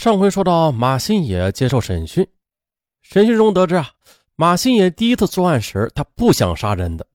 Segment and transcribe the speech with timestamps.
[0.00, 2.26] 上回说到马新野接受审讯，
[3.02, 3.90] 审讯中得知啊，
[4.34, 7.06] 马新野第一次作案时他不想杀人的，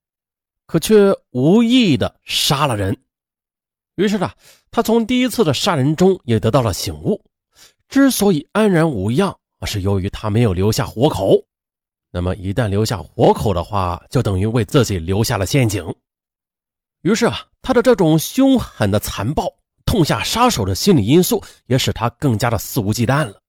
[0.67, 2.95] 可却无意的杀了人。
[3.95, 4.29] 于是呢，
[4.69, 7.19] 他从第一次的杀人中也得到了醒悟。
[7.89, 11.43] 之所以安然无恙，是由于他没有留下活口。
[12.11, 15.83] 那么一旦留下活口的话，就等于为自己留下了陷阱。
[17.01, 19.51] 于是啊，他的这种凶狠的残暴、
[19.95, 23.39] 痛下杀手的心理因素，也使他更加的肆无忌惮了。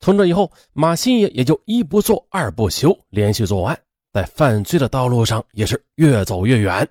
[0.00, 3.78] 从这以后，马新野也就一不做二不休，连续作案，
[4.10, 6.88] 在犯罪的道路上也是越走越远。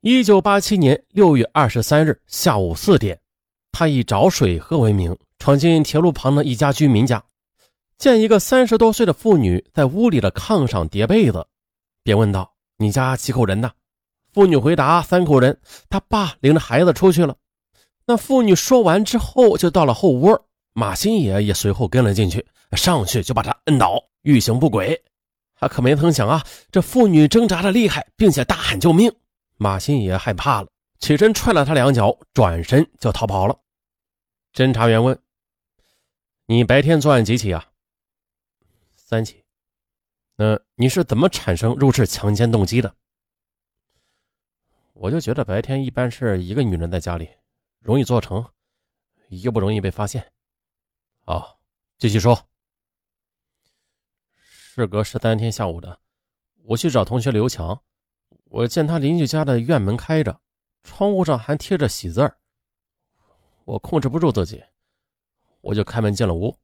[0.00, 3.20] 一九八七年六月二十三日下午四点，
[3.72, 7.20] 他以找水喝为名，闯进铁路旁的一家居民家，
[7.98, 11.44] 见一个三十多岁的妇女在屋里的炕上叠被子，
[12.04, 13.72] 便问道：“你家几口人呢？”
[14.32, 17.34] 妇女回答：“三口人，他爸领着孩子出去了。”
[18.10, 25.00] 那妇女说完之后，就到了后窝，马新野也随后跟了进去，上去就把她摁倒，欲行不轨。
[25.54, 29.14] 他可没曾想啊，这妇女挣扎的厉害，并且大喊救命。
[29.58, 30.66] 马新野害怕了，
[30.98, 33.56] 起身踹了他两脚，转身就逃跑了。
[34.52, 35.16] 侦查员问
[36.46, 37.64] ：“你白天作案几起啊
[38.96, 39.44] ？”“三起。
[40.34, 42.92] ”“那你是怎么产生入室强奸动机的？”
[44.94, 47.28] 我就觉得白天一般是一个女人在家里，
[47.80, 48.46] 容易做成，
[49.28, 50.32] 又不容易被发现。
[51.24, 51.58] 好，
[51.98, 52.48] 继续说。
[54.32, 55.98] 事隔十三天下午的，
[56.62, 57.82] 我去找同学刘强，
[58.44, 60.40] 我见他邻居家的院门开着，
[60.82, 62.38] 窗户上还贴着喜字儿。
[63.64, 64.62] 我控制不住自己，
[65.60, 66.56] 我就开门进了屋。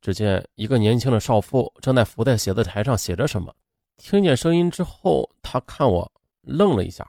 [0.00, 3.54] 只见一个年轻的少妇正在伏在写字台上写着什么。
[3.96, 6.12] 听见声音之后，他看我。
[6.48, 7.04] 愣了一下，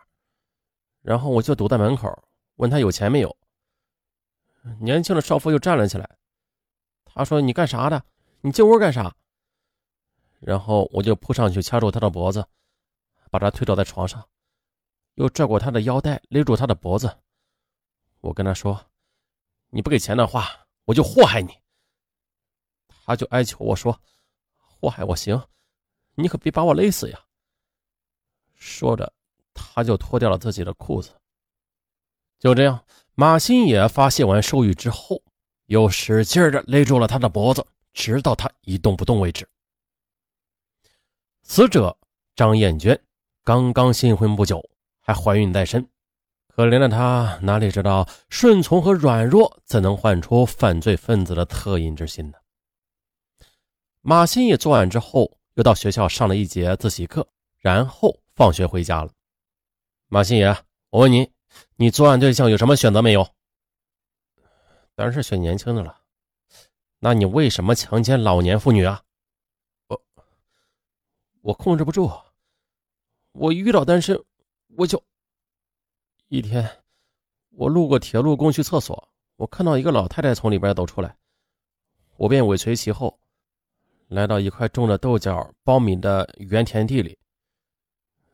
[1.03, 2.26] 然后我就堵在门口，
[2.57, 3.35] 问他有钱没有。
[4.79, 6.17] 年轻的少妇又站了起来，
[7.05, 8.03] 他说：“你干啥的？
[8.41, 9.15] 你进屋干啥？”
[10.39, 12.45] 然后我就扑上去掐住他的脖子，
[13.31, 14.27] 把他推倒在床上，
[15.15, 17.17] 又拽过他的腰带勒住他的脖子。
[18.19, 18.85] 我跟他说
[19.71, 21.57] ：“你不给钱的话，我就祸害你。”
[22.87, 23.99] 他就哀求我说
[24.59, 25.41] ：“祸害我行，
[26.15, 27.25] 你可别把我勒死呀。”
[28.53, 29.13] 说着。
[29.59, 31.19] 他就脱掉了自己的裤子。
[32.39, 32.83] 就这样，
[33.15, 35.21] 马新野发泄完兽欲之后，
[35.65, 39.47] 又使劲的勒住了他的脖子，直到他一动不动为止。
[41.41, 41.97] 死者
[42.35, 42.99] 张艳娟
[43.43, 44.61] 刚刚新婚不久，
[44.99, 45.89] 还怀孕在身，
[46.47, 52.37] 可怜的她哪里知道顺从和软弱怎能换出犯罪分子的恻隐之心呢？
[54.01, 57.27] 马新野作案之后，又到学校上了一节自习课，
[57.57, 59.11] 然后放学回家了。
[60.07, 60.55] 马新野，
[60.89, 61.31] 我问你，
[61.79, 63.29] 你作案对象有什么选择没有？
[64.95, 66.01] 当然是选年轻的了。
[66.97, 69.03] 那你为什么强奸老年妇女啊？
[69.85, 70.03] 我
[71.41, 72.11] 我控制不住，
[73.33, 74.19] 我遇到单身，
[74.75, 75.03] 我就
[76.29, 76.67] 一天，
[77.51, 81.15] 我路过铁路工区厕所，我看到一个老太太从里边走出来，
[82.15, 83.19] 我便尾随其后，
[84.07, 87.19] 来到一块种着豆角、苞米的原田地里。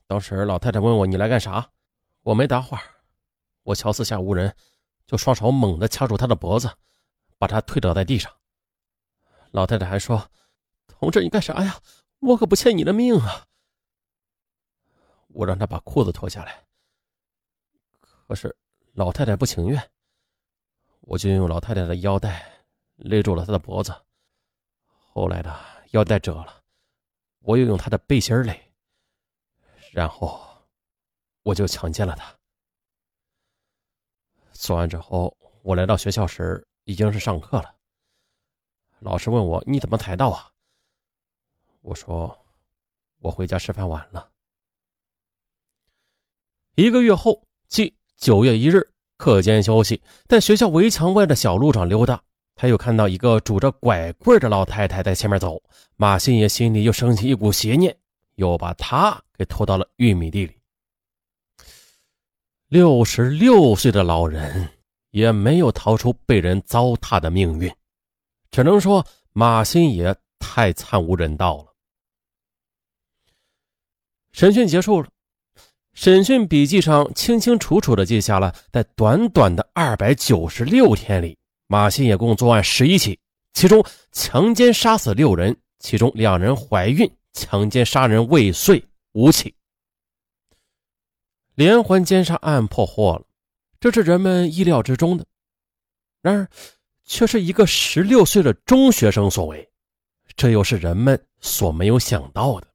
[0.07, 1.69] 当时老太太问我：“你来干啥？”
[2.23, 2.81] 我没答话，
[3.63, 4.55] 我瞧四下无人，
[5.07, 6.69] 就双手猛地掐住她的脖子，
[7.37, 8.31] 把她推倒在地上。
[9.51, 10.29] 老太太还说
[10.87, 11.79] ：“同志，你干啥呀？
[12.19, 13.47] 我可不欠你的命啊！”
[15.29, 16.65] 我让她把裤子脱下来，
[18.27, 18.55] 可是
[18.93, 19.91] 老太太不情愿，
[21.01, 23.93] 我就用老太太的腰带勒住了她的脖子。
[24.85, 25.59] 后来呢
[25.91, 26.63] 腰带折了，
[27.39, 28.53] 我又用她的背心勒。
[29.91, 30.41] 然后，
[31.43, 32.35] 我就强奸了她。
[34.63, 37.75] 做完之后，我来到学校时已经是上课了。
[38.99, 40.49] 老师问我：“你怎么才到啊？”
[41.83, 42.33] 我说
[43.19, 44.29] ：“我回家吃饭晚了。”
[46.75, 52.23] 一个月后，即九月一日，课间休息，在学校围墙外的小路上溜达，
[52.55, 55.61] 他又看到一个拄着拐棍的老太太在前面走。
[55.97, 57.97] 马新野心里又升起一股邪念。
[58.35, 60.57] 又把他给拖到了玉米地里。
[62.73, 64.67] 六十六岁的老人
[65.11, 67.71] 也没有逃出被人糟蹋的命运，
[68.49, 71.65] 只能说马新野太惨无人道了。
[74.31, 75.07] 审讯结束了，
[75.93, 81.37] 审讯笔记上清清楚楚的记下了，在短短的二百九十六天里，
[81.67, 83.19] 马新野共作案十一起，
[83.53, 87.07] 其中强奸杀死六人，其中两人怀孕。
[87.33, 89.53] 强奸杀人未遂五起，
[91.55, 93.23] 连环奸杀案破获了，
[93.79, 95.25] 这是人们意料之中的。
[96.21, 96.47] 然而，
[97.03, 99.69] 却是一个十六岁的中学生所为，
[100.35, 102.67] 这又是人们所没有想到的。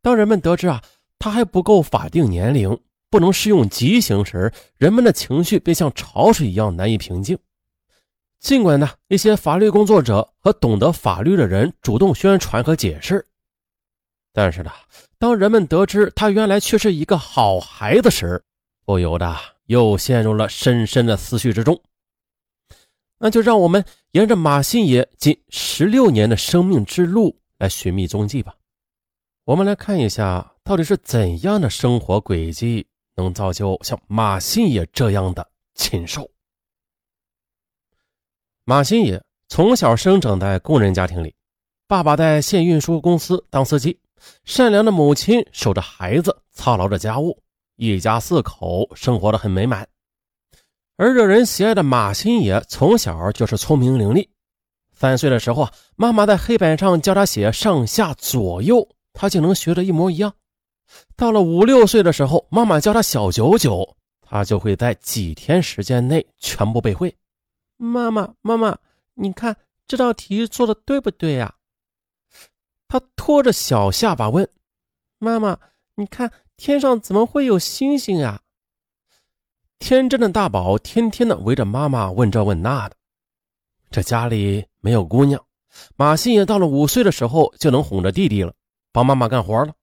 [0.00, 0.82] 当人们得知啊，
[1.18, 2.78] 他还不够法定年龄，
[3.10, 7.38] 不能适用极刑时，人们的情绪便像潮水一样难以平静。
[8.38, 13.26] 尽管呢，一些法律工作者和懂得法律的人主动宣传和解释，
[14.36, 14.72] 但是呢，
[15.16, 18.42] 当人们得知他原来却是一个好孩子时，
[18.84, 19.34] 不由得
[19.66, 21.80] 又陷入了深深的思绪之中。
[23.18, 28.56] 那就让我们沿着马新野近十六年的生命之路来寻觅踪迹吧。
[29.44, 32.84] 我们来看一下，到底是怎样的生活轨迹
[33.14, 36.28] 能造就像马新野这样的禽兽。
[38.64, 41.34] 马新野从小生长在工人家庭里，
[41.86, 43.96] 爸爸在县运输公司当司机，
[44.44, 47.42] 善良的母亲守着孩子，操劳着家务，
[47.76, 49.88] 一家四口生活的很美满。
[50.96, 54.28] 而惹人喜爱的马新野从小就是聪明伶俐。
[54.92, 60.34] 三岁的时候，妈妈在黑板上教他写上下左右，他竟能学得一模一样。
[61.16, 67.16] 到了五六岁的时候，妈妈教他小九九，他就会在几天时间内全部背会。
[67.76, 68.78] 妈妈，妈妈，
[69.14, 69.56] 你看
[69.88, 71.56] 这道题做的对不对呀？
[72.88, 74.48] 他拖着小下巴问
[75.18, 75.58] ：“妈妈，
[75.94, 78.40] 你看天上怎么会有星星呀？”
[79.80, 82.96] 天真的大宝天天的围着妈妈问这问那的，
[83.90, 85.44] 这家里没有姑娘，
[85.96, 88.54] 马新也到了五岁的时候就能哄着弟弟了，
[88.92, 89.74] 帮妈妈干活了。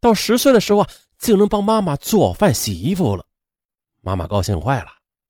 [0.00, 0.88] 到十岁的时候啊，
[1.18, 3.26] 竟能帮妈妈做饭洗衣服了。
[4.00, 4.88] 妈妈高兴坏了，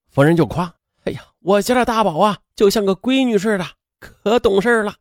[0.09, 0.73] 逢人就夸
[1.03, 3.65] ：“哎呀，我家的大宝啊，就像个闺女似的，
[3.99, 4.95] 可懂事了。”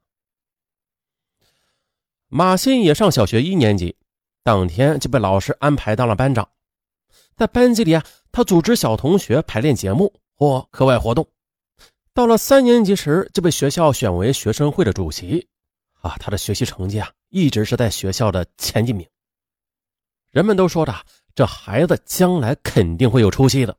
[2.28, 3.96] 马新也上小学一年级，
[4.42, 6.46] 当天就被老师安排当了班长。
[7.34, 11.26] 在班级里啊，他组织小同学排练节目或课外活动。
[12.12, 15.48] 到了三年级时，就被学校选为学生会的主席。
[16.00, 19.08] 啊，他的学习成绩啊，一直是在学校的前几名。
[20.30, 20.94] 人们都说的，
[21.34, 23.74] 这孩子将来肯定会有出息的。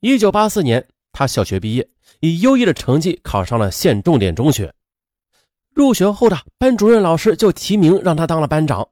[0.00, 1.86] 一九八四年，他小学毕业，
[2.20, 4.74] 以优异的成绩考上了县重点中学。
[5.74, 8.88] 入学后的班主任老师就提名让他当了班长。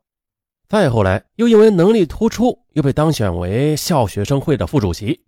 [0.68, 5.24] 再后来，又因为能力突出，又被当选为校学生会的副主席。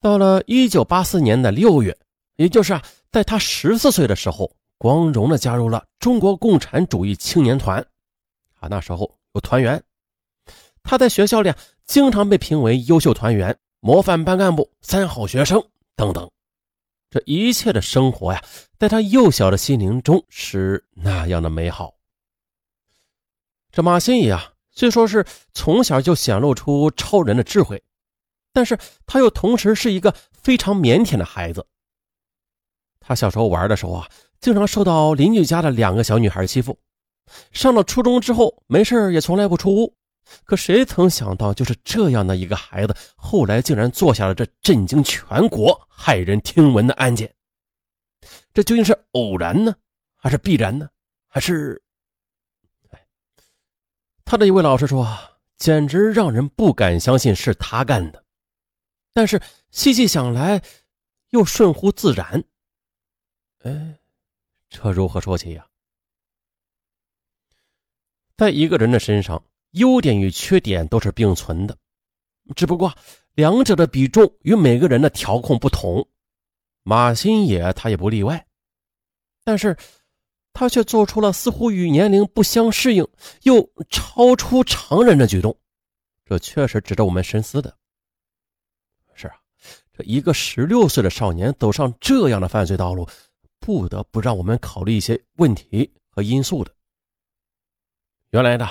[0.00, 1.98] 到了一九八四年的六月，
[2.36, 7.84] 也就是啊，在他十四岁的时候，光荣的加入了中国共产主义青年团。
[8.60, 9.82] 啊，那时候有团员，
[10.84, 11.52] 他在学校里
[11.84, 15.60] 经常被评为优秀团员、模范班干部、三好学生
[15.96, 16.30] 等等。
[17.10, 18.44] 这一切的生活呀，
[18.78, 21.94] 在他幼小的心灵中是那样的美好。
[23.70, 27.82] 这马新野啊，虽说是从小就显露出超人的智慧，
[28.52, 31.66] 但是他又同时是一个非常腼腆的孩子。
[33.00, 34.08] 他小时候玩的时候啊，
[34.40, 36.78] 经常受到邻居家的两个小女孩欺负。
[37.52, 39.94] 上了初中之后，没事也从来不出屋。
[40.44, 47.34] 可谁曾想到，就是这样的一个孩子，后来竟然做下了这震惊全国、骇人听闻的案件。
[48.52, 49.74] 这究竟是偶然呢，
[50.16, 50.88] 还是必然呢，
[51.28, 51.82] 还是？
[54.24, 55.08] 他的一位老师说
[55.56, 58.22] ：“简直让人不敢相信是他干的。”
[59.14, 59.40] 但是
[59.70, 60.62] 细细想来，
[61.30, 62.44] 又顺乎自然。
[63.60, 63.98] 哎，
[64.68, 65.66] 这如何说起呀？
[68.36, 69.42] 在一个人的身上，
[69.78, 71.76] 优点与缺点都是并存的，
[72.54, 72.94] 只不过
[73.34, 76.06] 两者的比重与每个人的调控不同。
[76.82, 78.46] 马新野他也不例外，
[79.42, 79.76] 但是。
[80.54, 83.06] 他却做出了似乎与年龄不相适应
[83.42, 85.56] 又超出常人的举动，
[86.24, 87.78] 这确实值得我们深思的。
[89.14, 89.36] 是啊，
[89.92, 93.08] 这一个十六岁的少年走上这样的犯罪道路，
[93.60, 96.74] 不得不让我们考虑一些问题和因素的。
[98.30, 98.68] 原来的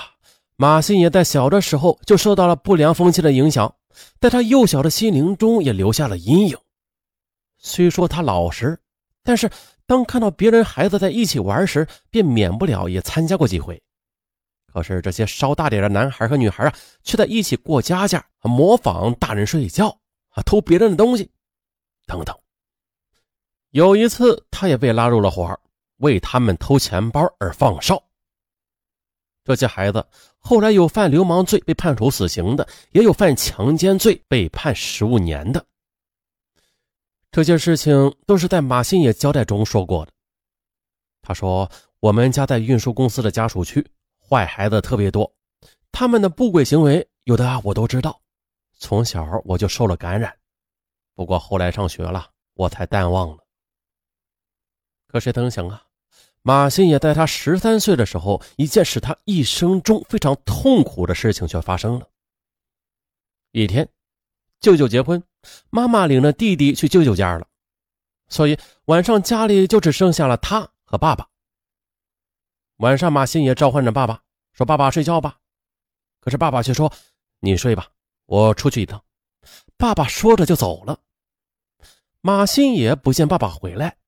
[0.58, 3.74] 马新也在小的时候就受到了不良风气的影响，
[4.20, 6.58] 在他幼小的心灵中也留下了阴影。
[7.56, 8.78] 虽说他老实，
[9.24, 9.50] 但是。
[9.88, 13.82] 当看到别人孩子在一起玩时，便免不了也参加过几回。
[14.70, 19.88] 可是这些稍大点的男孩和女孩啊，却在一起过家家，模仿大人睡觉，
[20.28, 21.30] 啊，偷别人的东西，
[22.04, 22.36] 等等。
[23.70, 25.58] 有一次，他也被拉入了伙，
[26.00, 27.98] 为他们偷钱包而放哨。
[29.48, 35.64] 这些孩子后来有犯流氓罪被判处死刑的，也有犯强奸罪被判十五年的。
[37.30, 40.12] 这些事情都是在马新野交代中说过的。
[41.22, 43.82] 他说：“我们家在运输公司的家属区，
[44.20, 45.32] 坏孩子特别多，
[45.90, 48.20] 他们的不轨行为有的我都知道。
[48.74, 50.36] 从小我就受了感染，
[51.14, 53.38] 不过后来上学了，我才淡忘了。
[55.06, 55.82] 可谁曾想啊，
[56.48, 62.08] 马新也在他十三岁的时候，一件使他一生中非常痛苦的事情却发生了。
[63.50, 63.86] 一天，
[64.58, 65.22] 舅舅结婚，
[65.68, 67.46] 妈妈领着弟弟去舅舅家了，
[68.30, 71.28] 所以晚上家里就只剩下了他和爸爸。
[72.78, 74.22] 晚上，马新也召唤着爸爸，
[74.54, 75.36] 说：“爸爸睡觉吧。”
[76.18, 76.90] 可是爸爸却说
[77.40, 77.90] ：“你睡吧，
[78.24, 79.04] 我出去一趟。”
[79.76, 80.98] 爸爸说着就走了。
[82.22, 83.98] 马新也不见爸爸回来，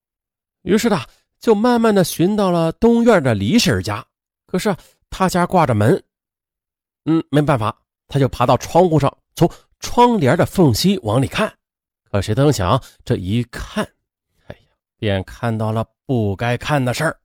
[0.63, 1.07] 于是他
[1.41, 4.05] 就慢慢的寻到了东院的李婶家。
[4.47, 4.75] 可是
[5.09, 6.03] 她家挂着门，
[7.07, 11.53] 嗯，没办法，他就爬到窗户上，从窗帘的缝隙往里看。
[12.11, 13.85] 可谁曾想，这一看，
[14.47, 17.17] 哎呀，便看到了不该看的事儿。